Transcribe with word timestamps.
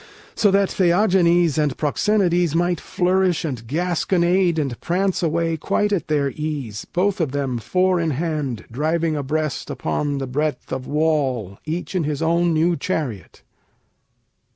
So 0.33 0.49
that 0.49 0.69
Theagenes 0.71 1.59
and 1.59 1.77
Proxenides 1.77 2.55
Might 2.55 2.79
flourish 2.81 3.45
and 3.45 3.61
gasconade 3.67 4.57
and 4.57 4.81
prance 4.81 5.21
away 5.21 5.57
Quite 5.57 5.93
at 5.93 6.07
their 6.07 6.31
ease, 6.31 6.87
both 6.91 7.21
of 7.21 7.33
them 7.33 7.59
four 7.59 7.99
in 7.99 8.09
hand, 8.09 8.65
Driving 8.71 9.15
abreast 9.15 9.69
upon 9.69 10.17
the 10.17 10.25
breadth 10.25 10.73
of 10.73 10.87
wall, 10.87 11.59
Each 11.65 11.93
in 11.93 12.03
his 12.05 12.23
own 12.23 12.51
new 12.51 12.75
chariot. 12.75 13.43